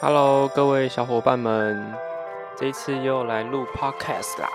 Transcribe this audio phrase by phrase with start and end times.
[0.00, 1.92] Hello，各位小伙伴们，
[2.56, 4.48] 这一次又来录 Podcast 啦。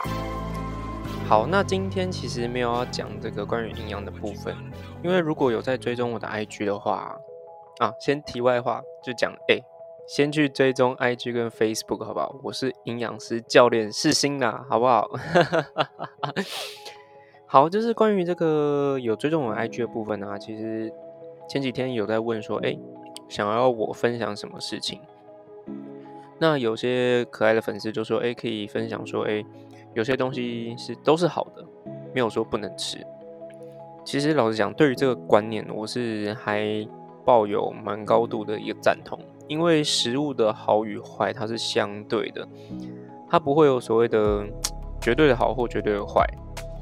[1.28, 4.56] 好，那今天其实没有要讲这个关于营养的部分，
[5.04, 7.18] 因为如果有在追踪我的 IG 的话，
[7.79, 9.60] 啊，先题外话就讲，哎，
[10.08, 12.33] 先去追踪 IG 跟 Facebook 好不好？
[12.41, 15.10] 我是营养师教练世新啦，好不好？
[17.45, 20.89] 好，就是关于这个有追踪我 IG 的部分呢，其实
[21.49, 22.77] 前几天有在问说，哎，
[23.27, 25.02] 想要我分享什么事情？
[26.40, 29.44] 那有些可爱的粉丝就说，哎，可以分享说，哎，
[29.94, 31.66] 有些东西是都是好的，
[32.13, 32.98] 没有说不能吃。
[34.05, 36.88] 其实老实讲，对于这个观念，我是还
[37.26, 42.48] 抱有蛮高度的一个赞同，因为食物的好与坏，它是相对的，
[43.29, 44.45] 它不会有所谓的
[45.02, 46.26] 绝对的好或绝对的坏。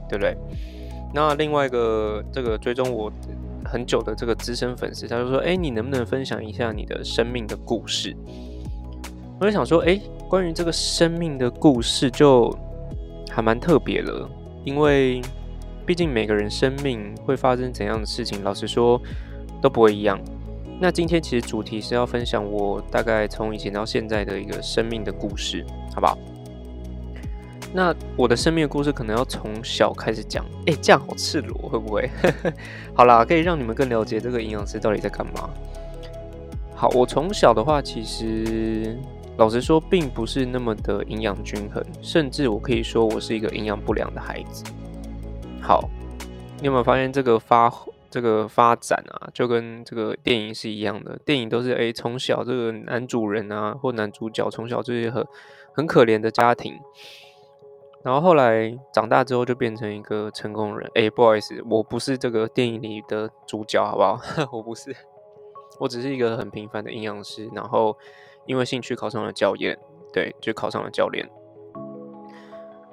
[0.10, 0.36] 对不对？
[1.14, 3.10] 那另外一个这个追踪我
[3.64, 8.14] 很久的这个资深粉丝，他就说：“哎，你能不能分享一下你的生命的故事？”
[9.42, 12.56] 我就想说：“哎，关于这个生命的故事，就
[13.32, 14.30] 还蛮特别的，
[14.64, 15.20] 因为
[15.84, 19.02] 毕竟每个人生命会发生怎样的事情，老实说
[19.60, 20.22] 都不会一样。
[20.80, 26.16] 那今天其实主题是要分享我大概从以前到现在的一个生命的故事，好不好？”
[27.74, 32.08] 那我的生命的故事可能要从小开始讲，哎，这样好赤裸，会不会？
[32.94, 35.50] 好啦，可以让你们更了解这个营养师到底在干嘛。
[36.76, 39.00] 好，我从小的话，其实
[39.42, 44.64] 老实说，并不是那么的营养均衡，甚至我可以说我是一个营养不良的孩子。
[45.60, 45.90] 好，
[46.60, 47.74] 你有没有发现这个发
[48.12, 51.18] 这个发展啊，就跟这个电影是一样的？
[51.26, 55.26] 电影都是哎，从小这个男主人啊，或男主角从小就是很
[55.74, 56.76] 很可怜的家庭。
[58.04, 60.88] 然后后来长大之后就变成一个成功人。
[60.94, 64.20] 哎，不好意思，我不是这个电影里的主角，好不好？
[64.56, 64.96] 我不是，
[65.80, 67.50] 我只是一个很平凡的营养师。
[67.56, 67.98] 然后
[68.46, 69.78] 因为兴趣考上了教练，
[70.14, 71.28] 对，就考上了教练。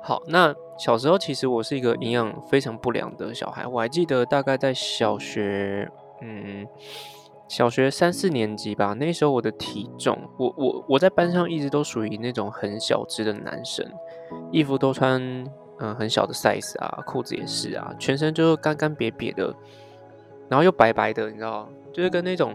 [0.03, 3.67] 好，那小时候其实我是一个营养非常不良的小孩。
[3.67, 5.91] 我还记得大概在小学，
[6.23, 6.67] 嗯。
[7.51, 13.91] 小学三四年级吧，那时候我的体重，我我我在班上一直都属于那种很小只的男生，
[14.53, 15.19] 衣服都穿
[15.79, 19.47] 嗯很小的 size 啊，裤子也是啊，全身就是干干瘪瘪的，
[20.51, 22.55] 然后又白白的，你知道，就是跟那种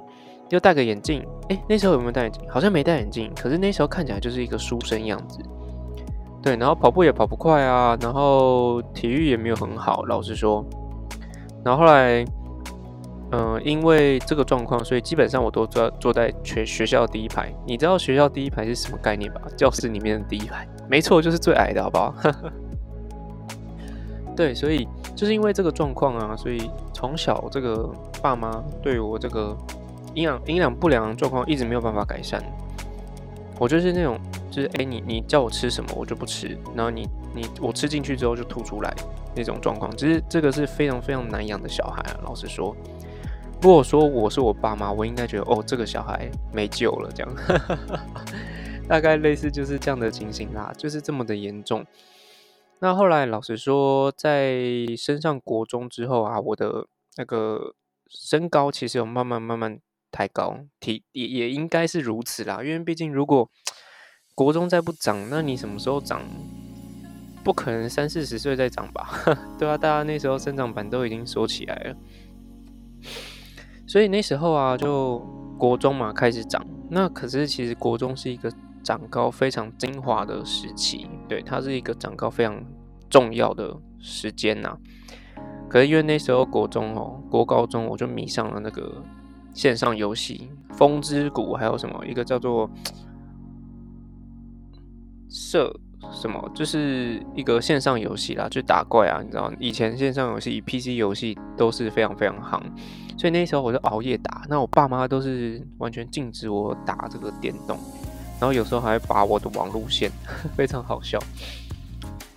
[0.53, 2.44] 又戴个眼镜，哎，那时候有没有戴眼镜？
[2.47, 5.40] 好像没戴眼镜，可是那时候看起来就是一个书生样子，
[6.44, 10.64] 对，然后跑步也跑不快啊，然后体育也没有很好，老实说，
[11.66, 12.24] 然后后来。
[13.36, 17.52] 嗯，因为这个状况，所以基本上我都坐坐在全学校第一排。
[17.66, 19.41] 你知道学校第一排是什么概念吧？
[19.58, 22.14] 教室里面的第一排，没错，就是最矮的，好不好？
[24.38, 27.90] 对，所以就是因为这个状况啊，所以从小这个
[28.22, 29.58] 爸妈对我这个
[30.16, 32.44] 营养营养不良状况一直没有办法改善。
[33.59, 34.19] 我就是那种，
[34.50, 38.94] 就是哎，你你叫我吃什么，我就不吃，然后你你我吃进去之后就吐出来
[39.35, 39.96] 那种状况。
[39.96, 42.75] 其实这个是非常非常难养的小孩啊，老实说。
[43.62, 47.34] 如果说我是我爸妈，我应该觉得哦，这个小孩没救了，这样，
[48.90, 51.85] 大概类似就是这样的情形啦，就是这么的严重。
[52.79, 54.59] 那后来老实说，在
[54.97, 57.73] 升上国中之后啊，我的那个
[58.09, 59.79] 身高其实有慢慢慢慢
[60.13, 63.50] 太高，体也也应该是如此啦，因为毕竟如果
[64.34, 66.22] 国中再不长，那你什么时候长？
[67.44, 69.09] 不可能三四十岁再长吧？
[69.59, 71.96] 对啊，大家那时候生长板都已经缩起来了。
[73.85, 75.19] 所以那时候啊，就
[75.59, 76.66] 国中嘛开始长。
[76.90, 78.50] 那可是其实国中是一个
[78.81, 82.63] 长高非常精华的时期，对，它是一个长高非常
[83.09, 84.78] 重要的时间呐。
[85.69, 89.03] 可是因为那时候国中哦，国高中我就迷上了那个
[89.53, 92.69] 线上游戏《风之谷》，还有什么一个叫做
[95.30, 95.74] 射。
[96.12, 96.52] 什么？
[96.53, 99.50] 就是一个线上游戏啦，就打怪啊，你知道？
[99.58, 102.62] 以前线上游戏、PC 游戏都是非常非常夯，
[103.18, 104.44] 所以那时候我就熬夜打。
[104.50, 107.80] 那我爸妈都是完全禁止我打这个电动，
[108.38, 110.11] 然后有时候还把我的网路线，
[110.58, 111.17] 非常好笑。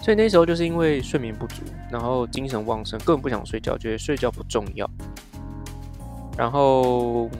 [0.01, 4.89] 所以那时候就是因为睡眠不足，然后精神旺盛，根本不想睡觉，觉得睡觉不重要，
[6.37, 7.31] 然后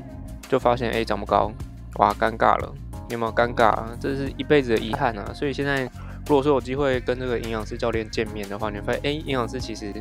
[0.49, 1.53] 就发现哎长不高，
[1.99, 2.75] 哇，尴尬了，
[3.11, 3.75] 有没有尴尬？
[4.01, 5.33] 这是一辈子的遗憾啊！
[5.35, 5.89] 所以现在。
[6.29, 9.93] 如果说有机会跟这个营养师教练见面的话，你会发现，哎，营养师其实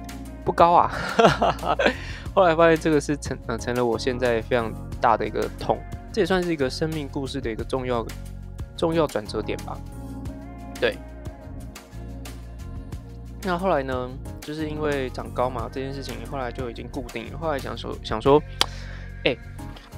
[0.44, 0.92] 不高啊。
[2.34, 5.78] 后来发现这个是成呃成了我现在非常大的一个痛，
[6.12, 8.04] 这也算是一个生命故事的一个重要
[8.76, 9.78] 重要转折点吧。
[10.82, 10.98] 对。
[13.44, 14.10] 那后来呢，
[14.42, 17.38] 就是因为长高嘛，这件事情后来就已经固定了。
[17.38, 18.42] 后来想说想说，
[19.26, 19.36] 哎，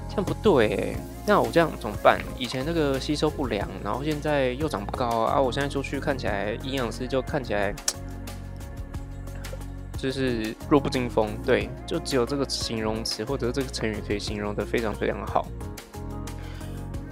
[0.09, 2.19] 这样不对，那我这样怎么办？
[2.37, 5.39] 以前那个吸收不良，然后现在又长不高啊！
[5.39, 7.73] 我现在出去看起来，营养师就看起来
[9.97, 11.29] 就是弱不禁风。
[11.45, 15.45] 对，就只有这个形容词或者这个成语可以形容的非常非常好。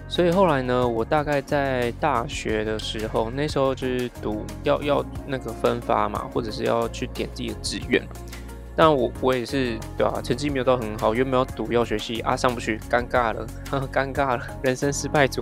[0.08, 8.02] 所以后来呢，我大概在大学的时候，那时候就是读要要那个分发嘛，或者是要去点自己的志愿。
[8.75, 10.22] 但我我也是对吧？
[10.22, 13.48] 成绩没有到很好，又没有读药学系啊，上不去，尴尬了，
[13.92, 15.42] 尴尬了，人生失败组。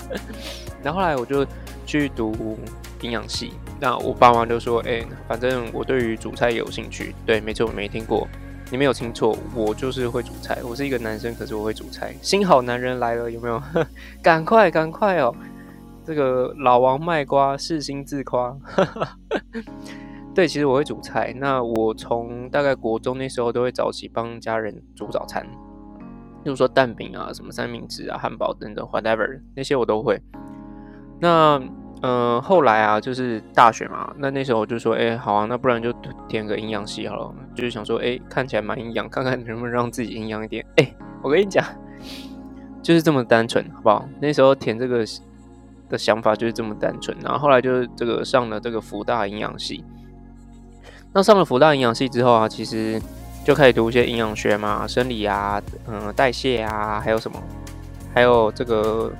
[0.82, 1.46] 然后后来我就
[1.86, 2.58] 去读
[3.00, 8.28] 营养系，那我爸妈就说：“哎，反正我对于煮菜有兴趣。”对，没错，我没听过，
[8.70, 10.58] 你没有听错，我就是会煮菜。
[10.62, 12.14] 我是一个男生，可是我会煮菜。
[12.20, 13.62] 新好男人来了，有没有？
[14.22, 15.34] 赶快，赶快哦！
[16.06, 18.56] 这个老王卖瓜，是心自夸。
[20.34, 21.34] 对，其实我会煮菜。
[21.36, 25.44] 那我从大概国中那时候都会早起帮家人煮早餐，
[26.44, 30.20] 例如说蛋饼啊、什么三明治啊、汉堡等等，whatever 那些我都会。
[31.20, 31.60] 那
[32.02, 35.92] 嗯，后来啊，就是大学嘛，那那时候我就说，哎，好啊，那不然就
[36.28, 37.34] 填个营养系好了。
[37.54, 40.64] 就是想说，哎，看起来蛮营养，看看能不能让自己营养一点。
[40.76, 41.62] 哎，我跟你讲，
[42.80, 44.08] 就是这么单纯，好不好？
[44.18, 45.04] 那时候填这个
[45.90, 47.14] 的想法就是这么单纯。
[47.22, 49.84] 然后后来就是这个上了这个福大营养系。
[51.12, 53.00] 那上了福大营养系之后啊，其实
[53.44, 57.42] 就开始读一些营养学嘛，生理啊，嗯，代谢啊，还有什么，
[58.14, 59.12] 还有这个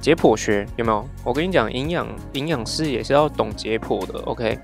[0.00, 1.04] 解剖学有没有？
[1.24, 4.20] 我跟你讲，营养营养师也是要懂解剖的。
[4.20, 4.56] OK，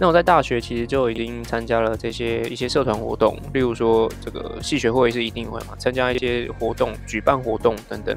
[0.00, 8.16] 那我在大学其实就已经参加了这些一些社团活动，例如说这个系学会是一定会嘛，参加一些活动、举办活动等等。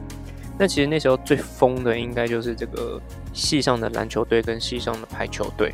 [0.58, 3.00] 那其实那时候最疯的应该就是这个
[3.32, 5.72] 系上的篮球队跟系上的排球队。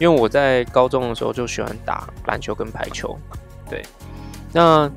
[0.00, 3.16] 因为我在高中的时候就喜欢打篮球跟排球，
[3.68, 3.80] 对。
[4.52, 4.90] 那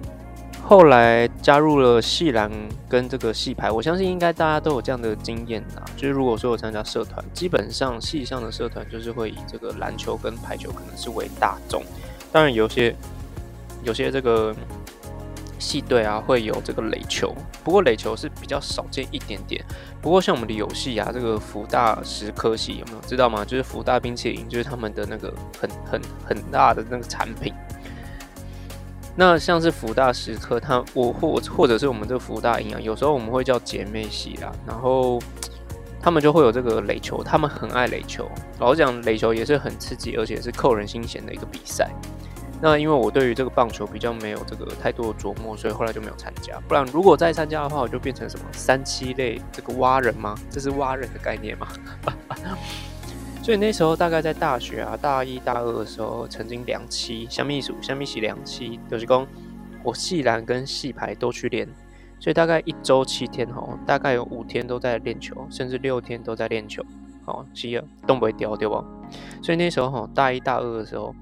[0.64, 2.50] 后来加入了系篮
[2.90, 5.86] 跟这个系排，我相信应该大家都有这样的经验啊。
[5.96, 11.84] 就是如果说我参加社团，基本上系上的社团就是会以这个篮球跟排球可能是为大众，
[12.32, 12.96] 当然有些
[13.84, 14.56] 有些这个。
[15.63, 17.33] 系队啊会有这个垒球，
[17.63, 19.63] 不过垒球是比较少见一点点。
[20.01, 23.45] 不过像我们的游戏啊，这个福大石科系有没有知道吗？
[23.45, 27.54] 就是福大冰淇淋，就是他们的那个很很很大的那个产品。
[29.15, 34.51] 那像是福大石科，它我或或者是我们这个福大营养，有时候我们会叫姐妹系啦。
[34.68, 35.19] 然后
[36.01, 38.30] 他们就会有这个垒球，他们很爱垒球。
[38.60, 41.89] 老实讲，垒球也是很刺激，而且是扣人心弦的一个比赛。
[42.65, 46.57] 那因为我对于这个棒球比较没有这个太多的琢磨，所以后来就没有参加。
[46.65, 50.33] 不然如果再参加的话，我就变成什么三七类这个蛙人吗？
[50.50, 51.68] 这是蛙人的概念吗？
[53.44, 59.27] 所以那时候大概在大学啊，大一大二的时候，曾经两期香蜜鼠、香蜜喜两期，就是讲
[59.83, 61.68] 我系篮跟系排都去练，
[62.18, 66.81] 所以大概一周七天哦，大概有五天都在练球，甚至六天都在练球。
[67.25, 68.81] 好，七二动不会掉对不？
[69.42, 71.13] 所以那时候哈，大一大二的时候。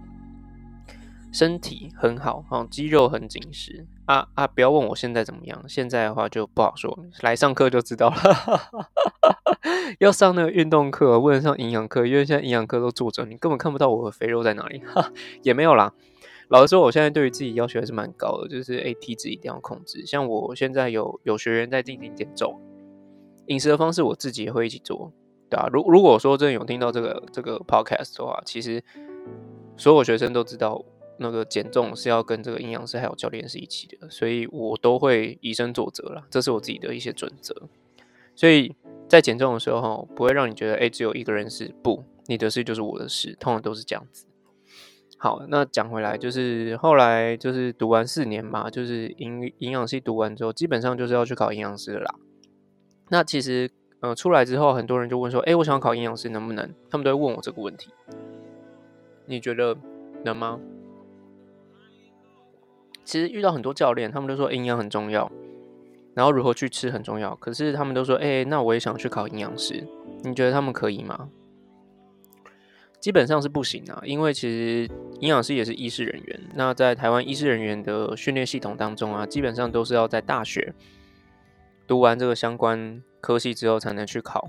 [1.31, 4.45] 身体很好，哦，肌肉很紧实啊啊！
[4.45, 8.15] 不要问我现在怎么样，现在的话就不好说，来上课就知道了。
[9.99, 14.79] 要上那个运动课，不能上营养课，因为现在营养课都坐着，你根本看不到我的肥肉在哪里。
[14.79, 15.11] 哈，
[15.41, 15.93] 也没有啦。
[16.49, 20.05] 老实说，我现在对于自己要求还是蛮高的，就是 A T 值一定要控制。
[20.05, 22.59] 像我现在有有学员在进行减重，
[23.45, 25.13] 饮食的方式我自己也会一起做，
[25.49, 25.69] 对啊。
[25.71, 28.83] 如如果说真的有听到这个这个 podcast 的话，其实
[29.77, 30.83] 所有学生都知道。
[31.21, 37.69] 那个减重是要跟这个营养师还有教练是一起的，所以我都会以身作则了，这是我自己的一些准则。
[38.35, 38.75] 所以
[39.07, 44.25] 在减重的时候，不会让你觉得，哎，只有一个人是不，你的事就是我的事，通常都是这样子。
[45.17, 52.15] 好，那讲回来，就是后来就是读完四年嘛，就是营营养系读完之后，基本上就是要去考营养师啦。
[53.09, 56.73] 那其实，呃，出来之后，很多人就问说，哎，我想考营养师能不能？
[56.89, 57.91] 他们都会问我这个问题，
[59.27, 59.77] 你觉得
[60.25, 60.59] 能吗？
[63.03, 65.29] 其实遇到很多教练，他们都说营养很重要，
[66.13, 67.35] 然后如何去吃很重要。
[67.35, 69.85] 可是他们都说，哎，那我也想去考营养师，
[70.23, 71.29] 你觉得他们可以吗？
[72.99, 74.87] 基本上是不行啊，因为其实
[75.19, 76.39] 营养师也是医师人员。
[76.53, 80.73] 那在台湾医师人员的训练系统当中啊，基本上都是要在大学
[81.87, 84.47] 读完这个相关科系之后才能去考。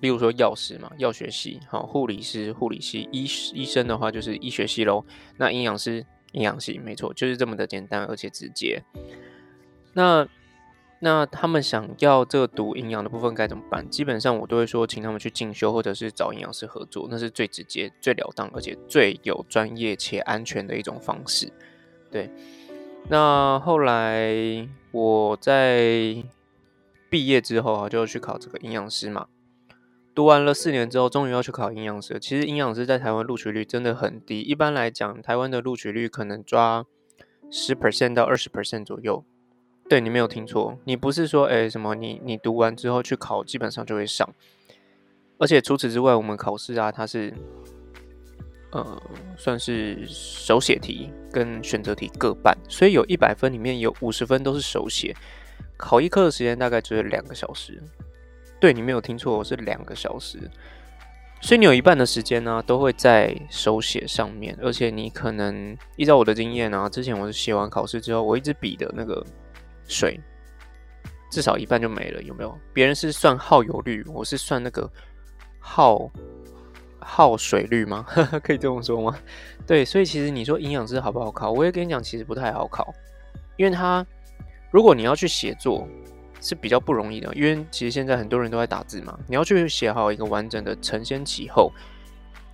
[0.00, 5.04] 例如说药师嘛，药学系；好，护理师，护理系；医医生的话就是医学系喽。
[5.36, 6.06] 那营养师。
[6.32, 8.82] 营养系没错，就是这么的简单而且直接。
[9.94, 10.26] 那
[11.00, 13.88] 那他们想要这个读营养的部分该怎么办？
[13.88, 21.52] 基本上我都会说，请他们去进修，或者是找营养师合作，那是最直接、最了当，而且最有专业且安全的一种方式。
[22.10, 22.30] 对。
[23.08, 26.22] 那后来我在
[27.08, 29.26] 毕业之后啊，就去考这个营养师嘛。
[30.14, 32.18] 读完了四年之后，终于要去考营养师。
[32.20, 36.84] 其实营养师在台湾录取率真的很低，一般来讲，台湾的录取率可能抓
[37.50, 39.24] 十 percent 到二十 percent 左右。
[39.88, 44.28] 对你没有听错，你不是说哎什么你你读完之后去考，基本上就会上。
[45.38, 47.32] 而且除此之外，我们考试啊，它是
[48.72, 49.02] 呃
[49.36, 55.16] 算是手写题跟选择题各半，所以有一百分里面有五十分都是手写。
[55.76, 57.82] 考一科的时间大概只有两个小时。
[58.60, 60.38] 对你没有听错，我是两个小时。
[61.40, 69.26] 所以你有一半的时间呢，都会在手写上面，而且你可能依照我的经验啊，之前我是写完考试之后，我一支笔的那个。
[69.92, 70.20] 水
[71.32, 72.56] 至少一半就没了，有没有？
[72.72, 74.88] 别人是算耗油率，我是算那个
[75.58, 76.08] 耗
[77.00, 78.06] 耗水率吗？
[78.44, 79.18] 可以这么说吗？
[79.66, 81.50] 对，所以其实你说营养师好不好考？
[81.50, 82.94] 我也跟你讲，其实不太好考，
[83.56, 84.06] 因为他
[84.70, 85.88] 如果你要去写作
[86.40, 91.72] 是比较不容易的，因为其实现在很多人都在打字嘛，你要去写好一个完整的承先启后，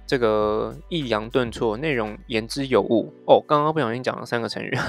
[0.07, 3.13] 这个抑扬顿挫，内容言之有物。
[3.27, 4.77] 哦，刚刚不小心讲了三个成语。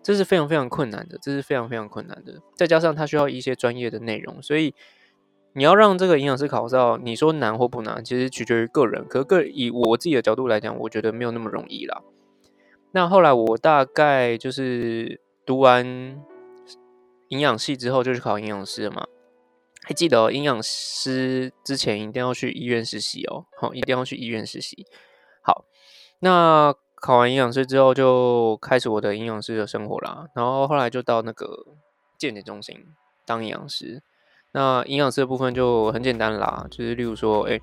[0.00, 2.40] 这是非常非常困难的，这是非常非常困难的。
[2.54, 4.72] 再加上它需要一些专业的内容，所以
[5.54, 9.04] 你要让这个营养师考到，你说难或不难，其实取决于个人。
[9.08, 12.02] 可个以我自己的角度来讲，我觉得没有那么容易啦。
[12.92, 16.16] 那后来我大概就是读完
[17.28, 19.06] 营养系之后，就去考营养师了嘛。
[19.84, 24.86] 还记得营养师之前一定要去医院实习哦，好，一定要去医院实习。
[25.42, 25.64] 好，
[26.20, 26.74] 那。
[27.00, 30.26] 考完营养师之后，就开始我的营养师的生活啦。
[30.34, 31.46] 然后后来就到那个
[32.18, 32.76] 健检中心
[33.24, 34.02] 当营养师。
[34.50, 37.60] 那营养师的部分就很简单啦，就是例如说，哎，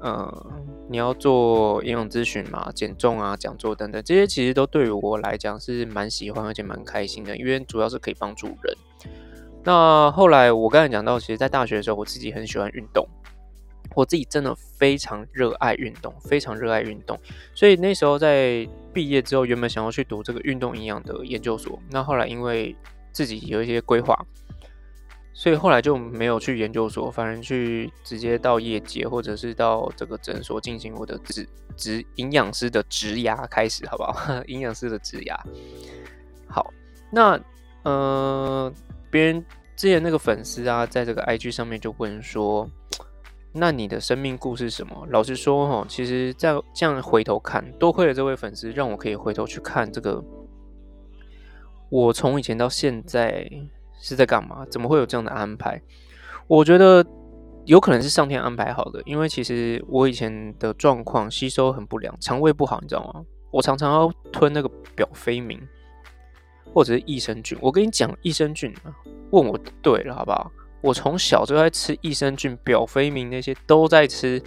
[0.00, 0.46] 呃，
[0.88, 8.76] 你要做营养咨询嘛，减重啊，讲座等等，这些其实都对于我来讲是蛮喜欢而且蛮开心的，因为主要是可以帮助人。
[9.62, 13.06] 那后来我刚才讲到，其实，在大学的时候，我自己很喜欢运动。
[13.96, 17.18] 我自己真的非常热爱运动，非常热爱运动，
[17.56, 22.76] 所以那时候在毕业之后，原本想要去读这个运动营养的研究所，那后来因为
[23.10, 24.16] 自己有一些规划，
[25.32, 34.42] 所以后来就没有去研究所，反而去直接到业界或者是到这个诊所进行我的职职营养师的职涯开始，好不好？
[34.46, 35.36] 营养师的职涯。
[36.48, 36.72] 好，
[37.10, 37.40] 那
[37.82, 38.72] 呃，
[39.10, 39.44] 别人
[39.76, 42.68] 之前那个粉丝啊，在这个 IG 上面就问说。
[43.52, 45.08] 那你的生命故事什么？
[45.10, 50.22] 老实说，哈，其实在这样回头看，多亏了这位粉丝，让我可以回头去看这个。
[51.88, 53.50] 我从以前到现在
[54.00, 54.66] 是在干嘛？
[54.70, 55.80] 怎么会有这样的安排？
[56.48, 57.04] 我觉得
[57.66, 63.22] 有可能是上天安排好的，因为其实我以前的状况吸收很不良，肠胃不好，你知道吗？
[63.50, 65.60] 我常常要吞那个表飞明
[66.72, 67.56] 或者是益生菌。
[67.60, 68.74] 我跟你讲，益生菌，
[69.30, 70.50] 问我对了，好不好？
[70.80, 74.42] 我从小就在吃益生菌、表飞明那些都在吃。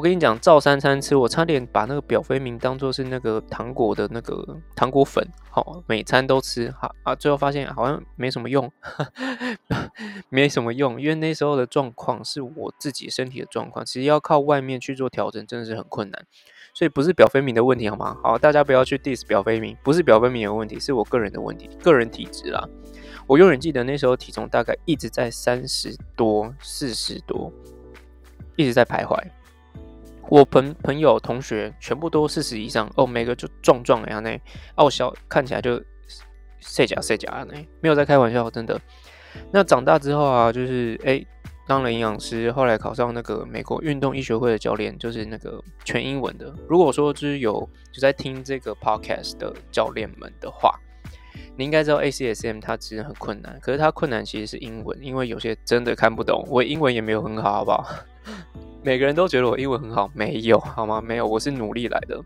[0.00, 8.72] 我跟你讲，照三餐吃，我差点把那个表飞明当做是那个糖果的那个糖果粉，好，每餐都吃，好啊，最后发现好像没什么用，
[10.30, 16.24] 没什么用，因为那时候的状况是我自己身体的状况，其实要靠外面去做调整，真的是很困难。
[16.72, 18.16] 所以不是表飞明的问题，好吗？
[18.22, 22.66] 好，大家不要去 diss 表飞明，不是表飞明有问题，是我个人的问题，个人体质啦。
[23.26, 27.52] 我永远记得那时候体重大概一直在三十多、四十多，
[28.56, 29.22] 一直在徘徊。
[30.28, 34.40] 我朋朋友、同学全部都四十以上哦，每个就壮壮的样那，
[34.76, 35.82] 傲小看起来就
[36.60, 38.80] 塞假塞假的，没有在开玩笑，真的。
[39.52, 41.24] 那长大之后啊，就是哎
[41.66, 46.54] 当了营养师，后来考上那个美国运动医学会的教练，就是那个全英文的。
[46.68, 50.78] 如果说就是有就在听这个 podcast 的教练们的话。
[51.56, 56.42] 你应该知道 ACSM 它其实很困难，可是它困难其实是英文，因为有些真的看不懂。
[56.48, 57.86] 我英文也没有很好，好不好？
[58.82, 61.00] 每个人都觉得我英文很好，没有 好吗？
[61.00, 62.22] 没有，我是努力来的。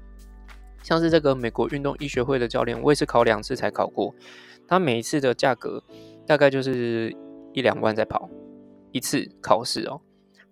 [0.83, 4.15] 像是这个美国运动医学会的教练，我也是考两次才考过。
[4.67, 5.83] 他每一次的价格
[6.27, 7.15] 大概就是
[7.53, 8.29] 一两万在跑
[8.93, 10.01] 一次考试哦。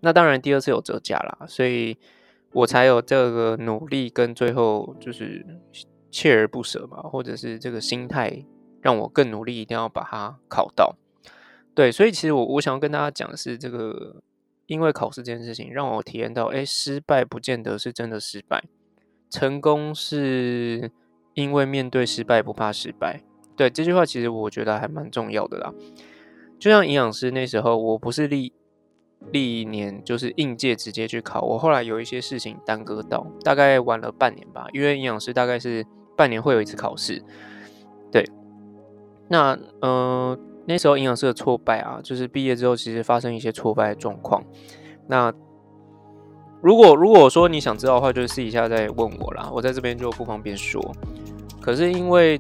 [0.01, 1.97] 那当然第二次有折价啦，所以
[2.53, 5.45] 我才有这个努力跟最后就是。
[6.15, 8.45] 锲而不舍嘛，或者是这个心态
[8.83, 10.95] 让我更努力，一定要把它考到。
[11.75, 14.17] 对，所以其实我我想要跟大家讲的是，这个
[14.73, 18.65] 因为考试这件事情，让我体验到，哎，失败不见得是真的失败，
[19.31, 20.91] 成功是
[21.35, 23.21] 因为面对失败不怕失败。
[23.55, 25.73] 对这句话，其实我觉得还蛮重要的啦。
[26.59, 28.53] 就像营养师那时候，我不是历
[29.31, 35.87] 历年就是应届直接去考，我后来有一些事情耽搁到，大概晚了半年吧，因为营养师大概是。
[36.15, 37.25] 半年会有一次考试，
[38.13, 38.23] 对。
[39.29, 44.43] 那呃，那时候营养师的挫败啊，就是毕业之后其实发生一些挫败的状况。
[45.09, 45.33] 那
[46.63, 50.81] 如果如果说你想知道的话，就是私底下再问我啦，我在这边就不方便说。
[51.61, 52.39] 可是因为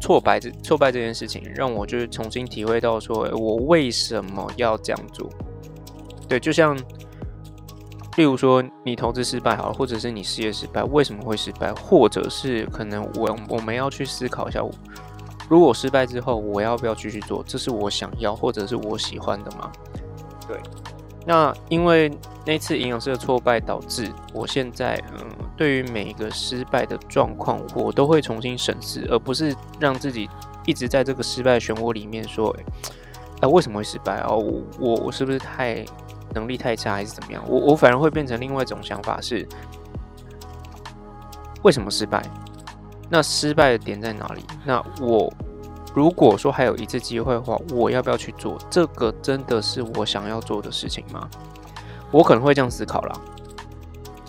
[0.00, 5.28] 挫败这挫败这件事情，让我就是重新体会到说，我为什么要这样做？
[6.28, 6.76] 对，就像
[8.16, 11.72] 例如说你投资失败好了，或者是你事业失败，为什么会失败？
[11.72, 14.62] 或者是可能我我们要去思考一下。
[15.48, 17.42] 如果失败之后，我要不要继续做？
[17.46, 19.70] 这是我想要或者是我喜欢的吗？
[20.48, 20.58] 对，
[21.26, 22.10] 那因为
[22.44, 30.28] 那次营养师的挫败，导致我现在嗯，对于每一个失败的状况，我都会重新审视，而不是让自己
[30.64, 32.54] 一直在这个失败漩涡里面说，
[33.40, 34.36] 哎，为什么会失败哦？
[34.36, 35.84] 我我我是不是太
[36.34, 37.44] 能力太差，还是怎么样？
[37.46, 39.46] 我我反而会变成另外一种想法是，
[41.62, 42.22] 为什么失败？
[43.12, 44.42] 那失败的点在哪里？
[44.64, 45.30] 那我
[45.94, 48.56] 如果说还有一次机会的话，我要不要去做？
[48.70, 51.28] 这个真的是我想要做的事情吗？
[52.10, 53.20] 我可能会这样思考啦。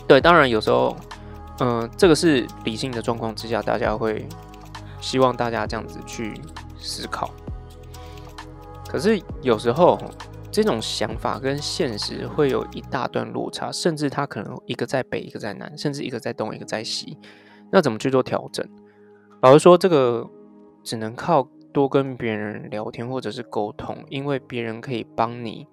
[0.06, 0.94] 对，当然有时候，
[1.62, 4.28] 嗯，这个是理性的状况之下，大家会
[5.00, 6.34] 希望大家这样子去
[6.78, 7.30] 思考。
[8.86, 9.98] 可是有时候
[10.52, 17.18] 这种想法跟现实会有一大段落差，甚至它可能一个在北，一个在南，甚至一个在东，一个在西。
[17.74, 18.64] 那怎么去做调整？
[19.42, 20.30] 老实说，这个
[20.84, 25.66] 只能靠多跟别人聊天或者是沟通，因为别人可以帮你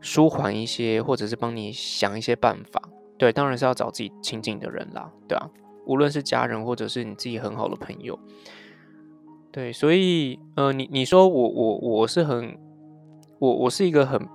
[0.00, 2.80] 舒缓一些，或者是帮你想一些办法。
[3.18, 5.50] 对，当然是要找自己亲近的人啦，对啊，
[5.84, 8.18] 无论是家人或者是你自己很好的朋友。
[9.52, 12.58] 对，所以呃，你你说我我我是很
[13.38, 14.26] 我我是一个很。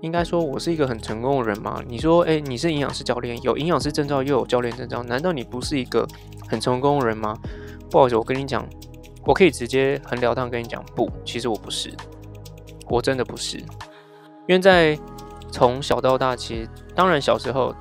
[0.00, 1.82] 应该说，我是一个很成功的人吗？
[1.88, 6.06] 你说，哎，你是营养师教练，有营养师证照，又有教练证照，难道你不是一个
[6.48, 7.36] 很成功的人吗？
[7.90, 8.64] 不好意思，我跟你讲，
[9.24, 11.92] 我可以直接很了当跟你讲，不，其实我不是，
[12.88, 13.58] 我真的不是。
[14.46, 14.96] 因为在
[15.50, 17.74] 从小到大，其实当然小时候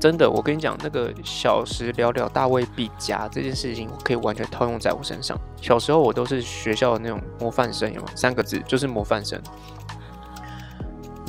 [0.00, 5.38] 真的，我跟你讲，那个小时了了，大未必佳这件事情，我可以完全套用在我身上。
[5.60, 8.08] 小时候我都是学校的那种模范生，有吗？
[8.16, 9.40] 三个字就是模范生。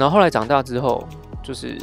[0.04, 1.08] 然后后来长大之后，
[1.42, 1.78] 就是，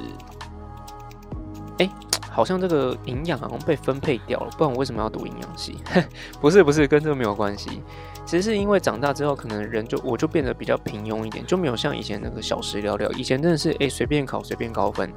[1.78, 1.88] 哎，
[2.30, 5.78] 好像这个营养好像被分配掉了，不然我为什么要读营养系？
[6.38, 7.82] 不是不是，跟这个没有关系。
[8.26, 13.10] 其实是因为长大之后，可能人就我就变得比较平庸一点，就没有像以前那个小时聊聊。
[13.12, 15.10] 以前真的是哎随便考随便高分。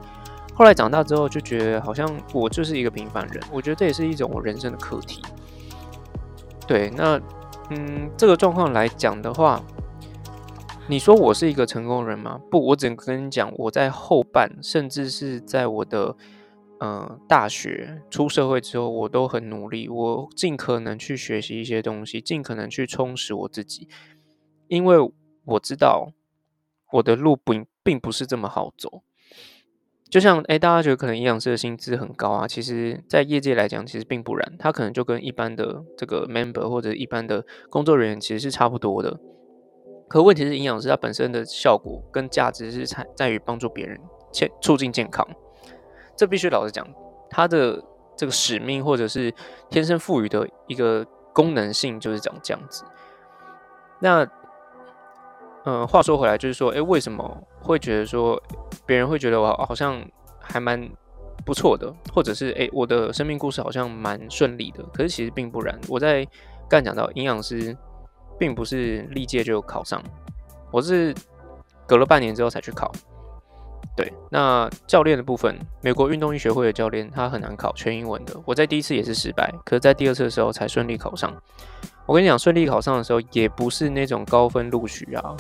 [0.53, 5.21] 后来长大之后就觉得好像我就是一个平凡人，我觉得这也是一种我人生的课题。
[6.65, 7.19] 对，那
[7.69, 9.61] 嗯，这个状况来讲的话。
[10.89, 12.41] 你说我是一个成功人吗？
[12.51, 16.15] 不，我只能跟你讲，我在后半，甚至是在我的
[16.81, 23.87] 嗯大学出社会之后，我都很努力，我尽可能去学习一些东西，尽可能去充实我自己，
[24.67, 24.97] 因为
[25.45, 26.11] 我知道
[26.91, 29.03] 我的路不并不是这么好走。
[30.09, 39.19] 就像哎，大家觉得可能营养师的薪资很高啊，其实，在业界来讲，其实并不然，他可能就跟一般的这个 member 或者一般的工作人员其实是差不多的。
[40.13, 43.99] 可问题是，营养师它本身的效果跟价值是在在于帮助别人，
[44.31, 45.27] 健促进健康。
[46.15, 46.87] 这必须老实讲，
[47.31, 47.83] 它的
[48.15, 49.33] 这个使命或者是
[49.71, 52.83] 天生赋予的一个功能性就是长这样子。
[54.01, 54.23] 那，
[55.65, 58.39] 嗯，话说回来，就是说，哎，为什么会觉得说
[58.85, 59.99] 别人会觉得我好像
[60.39, 60.87] 还蛮
[61.43, 64.83] 不错的，或者是哎，我的生命故事好像蛮顺利的？
[64.93, 65.75] 可是其实并不然。
[65.89, 66.23] 我在
[66.69, 67.75] 刚讲到营养师。
[68.43, 70.03] 并不是历届就考上，
[70.69, 71.15] 我是
[71.87, 72.91] 隔了半年之后才去考。
[73.95, 78.35] 对，那教练的部分，美国运动医学会的教练他很难考，全英文的。
[78.43, 81.33] 我在第一次也是失败，可是在第二次的时候才顺利考上。
[82.05, 85.33] 我跟你讲，顺利考上的时候也不是那种高分录取啊，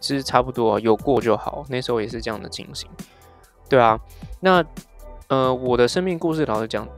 [0.00, 1.66] 其实差不多有过就好。
[1.68, 2.88] 那时候也是这样的情形。
[3.68, 4.00] 对啊，
[4.40, 4.64] 那
[5.26, 6.88] 呃，我的生命故事，老实讲。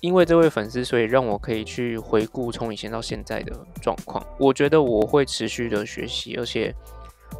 [0.00, 4.24] 因为这位粉丝，所以让我可以去回顾从以前到现在的状况。
[4.38, 6.74] 我觉得我会持续的学习，而且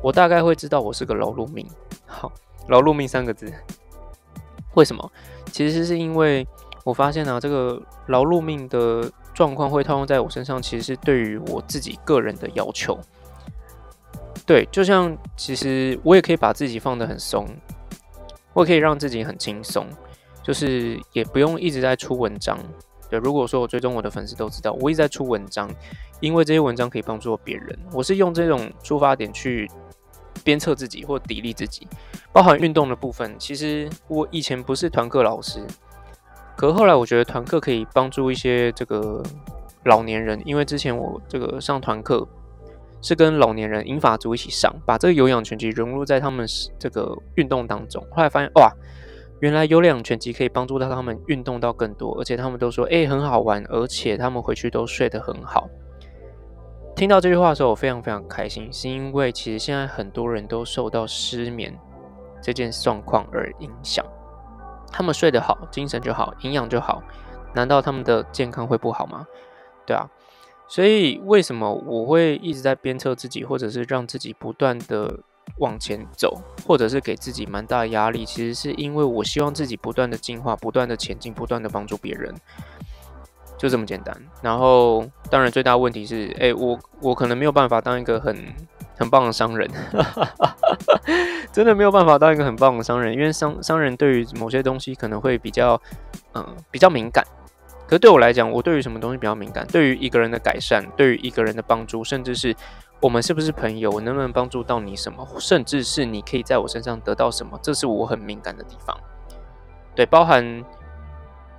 [0.02, 1.66] 我大概会知道我是个劳碌命。
[2.06, 2.32] 好，
[2.68, 3.52] 劳碌命三个字，
[4.74, 5.12] 为什么？
[5.52, 6.46] 其实是因为
[6.84, 12.98] 我发现啊，这个劳碌命的状况会套用在我身上，其实是对于我自己个人的要求。
[14.44, 17.46] 对，就像其实我也可以把自己放得很松，
[18.52, 19.86] 我可以让自己很轻松。
[20.48, 22.58] 就是也不用一直在出文章，
[23.10, 23.18] 对。
[23.18, 25.70] 如果说我追踪我的粉丝都知道，我一直在出文章，
[26.20, 27.78] 因为这些文章可以帮助别人。
[27.92, 29.70] 我是用这种出发点去
[30.42, 31.86] 鞭策自己或砥砺自己，
[32.32, 33.38] 包含运动的部分。
[33.38, 35.60] 其实我以前不是团课老师，
[36.56, 39.22] 可后来我觉得团课可以帮助一些这个
[39.84, 42.26] 老年人，因为之前我这个上团课
[43.02, 46.46] 是跟老年人、英法族一起上，把这个有氧拳击融入在他们
[46.78, 48.02] 这个运动当中。
[48.10, 48.72] 后来发现，哇，
[49.40, 55.68] 原来有两拳击可以帮助到他们运动到更多，而且他们都说，哎，很好玩，而且他们回去都睡得很好。
[56.96, 61.72] 听到这句话的时候，我非常非常开心，是因为其实现在很多人都受到失眠
[62.42, 64.04] 这件状况而影响。
[64.90, 67.02] 他们睡得好，精神就好，营养就好，
[67.54, 69.26] 难道他们的健康会不好吗？
[69.86, 70.10] 对啊。
[70.66, 75.20] 所以，为什么我会一直在鞭策自己，或者是让自己不断的
[75.58, 78.24] 往前走，或者是给自己蛮大的压力？
[78.24, 82.34] 其实是因为我希望自己不断的进化，不断的前进，不断的帮助别人，
[83.56, 84.16] 就这么简单。
[84.42, 88.36] 然后，当然最大问题是，哎，我我可能没有办法当一个很
[88.96, 89.68] 很棒的商人，
[91.52, 95.80] 真的没有办法当一个很棒的商人，因为商商人对于某些东西可能会比较，
[96.34, 97.24] 嗯，比较敏感。
[97.86, 99.66] 可是对我来讲，我对于什么东西比较敏感？
[99.68, 102.54] 对于一个人的改善，对于一个人的帮助，甚至是
[103.00, 108.96] 我们是不是朋友，我能不能帮助到你什么，甚至是你可以在我身上得到什么，这是我很敏感的地方。
[109.94, 110.64] 对，包含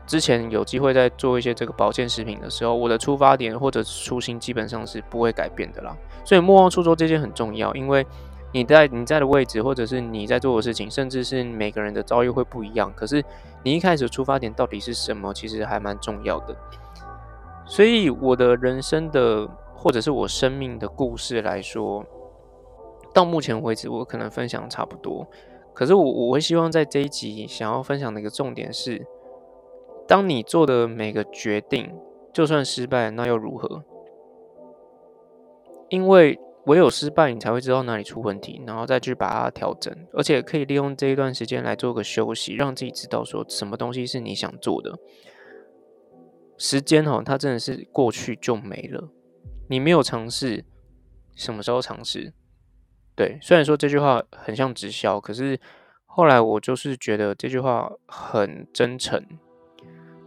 [0.05, 5.95] 之前有机会在做一些这个保健食品的时候，我的出发点或者初心基本上是不会改变的啦。
[6.25, 8.05] 所以莫忘初衷这件很重要，因为。
[8.51, 12.91] 你在你在的位置，或者是你在做的事情，甚至是每个人的遭遇会不一样。
[12.95, 13.23] 可是
[13.61, 16.55] 你一开始出发点到底是什么，其实还蛮重要的。
[17.67, 19.47] 所以我的人生的，
[19.79, 22.05] 或者是我生命的故事来说，
[23.13, 25.25] 到目前为止，我可能分享差不多。
[25.73, 29.05] 可是我我会希望在这一集想要分享的一个重点是：
[30.05, 31.91] 当你做的每个决定，
[32.33, 33.83] 就算失败，那又如何？
[35.89, 36.39] 因为。
[36.65, 44.99] 唯有失败，你才会知道哪里出问题，然后再去把它调整，而且可以利用这一段时间来做个休息，让自己知道说什么东西是你想做的。
[46.57, 49.09] 时间哦，它真的是过去就没了，
[49.69, 50.65] 你没有尝试，
[51.35, 52.33] 什么时候尝试？
[53.15, 55.59] 对，虽然说这句话很像直销，可是
[56.05, 59.23] 后来我就是觉得这句话很真诚，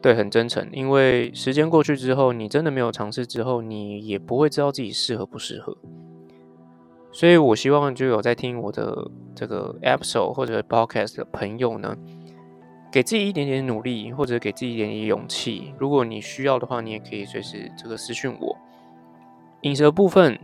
[0.01, 5.77] 对，很真诚，因为时间过去之后，你真的没有尝试之后，你也不会知道自己适合不适合。
[7.11, 11.97] 所以，我希望就有在听我的这个 episode 或者 podcast 的朋友呢，
[12.93, 15.75] 给自己一点点努力，或者给自己一点点勇气。
[15.79, 18.57] 如果你需要的话，你也可以随时这个私讯我。
[19.63, 20.39] 饮食的部分，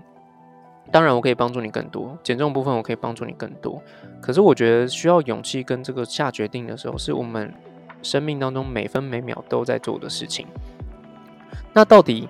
[0.90, 3.80] 当然我可以帮助你更多；减重部分，我可以帮助你更多。
[4.20, 7.52] 可是，我觉得需要勇气跟这个下决定的时候，是我们
[8.02, 10.46] 生命当中每分每秒都在做的事情。
[11.72, 12.28] 那到底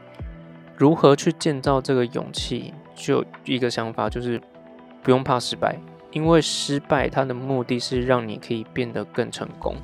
[0.76, 2.74] 如何去建造这个勇气？
[3.00, 4.42] 就一个想法，就是
[5.04, 5.78] 不用怕失败，
[6.10, 9.76] 因为失败它的目的是让你可以变得更成功，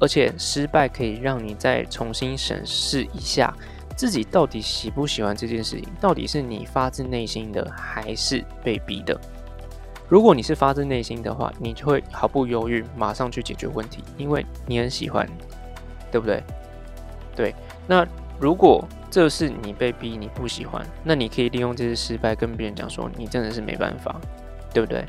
[0.00, 3.54] 而且失败可以让你再重新审视一下
[3.98, 9.18] 自己到底喜不喜欢这件事情，到底是你发自内心的还是被逼的。
[10.08, 15.28] 如果你是发自内心的话，你就会毫不犹豫马上去解决问题，因为你很喜欢，
[16.12, 16.40] 对不对？
[17.34, 17.54] 对，
[17.88, 18.06] 那
[18.40, 18.84] 如果。
[19.10, 24.14] 这是你被逼，你不喜欢，那你可以利用这次失败跟别人讲说，你真的是没办法，
[24.70, 25.02] 对不对？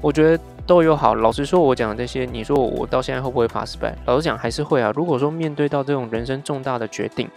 [0.00, 1.16] 我觉得都有好。
[1.16, 3.96] 老实说，我讲的这些，你说我到现在会不会怕失败？
[4.06, 4.92] 老实讲，还是会啊。
[4.94, 7.28] 如果说面对到这种人生重大的决定，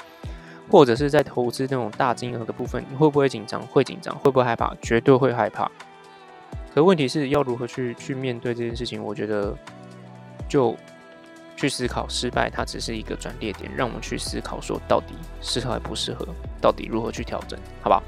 [0.69, 3.61] 或者是在投资那种大金额的部分，你会不会紧张？
[3.67, 4.75] 会紧张，会不会害怕？
[4.81, 5.69] 绝对会害怕。
[6.73, 9.03] 可问题是要如何去去面对这件事情？
[9.03, 9.55] 我觉得
[10.47, 10.75] 就。
[11.57, 16.25] 去思考失败，它只是一个转捩点，让我们去思考说到底适合还不适合，
[16.61, 18.03] 到底如何去调整，好不好？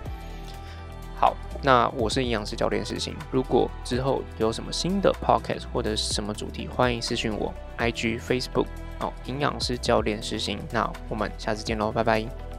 [1.19, 3.13] 好，那我是营养师教练实行。
[3.29, 8.67] 如果之后有什么新的 podcast 或者是什么主题，欢迎私讯我，IG、Facebook
[9.01, 10.57] 哦，营养师教练实行。
[10.71, 12.50] 那我们下次见喽，拜拜。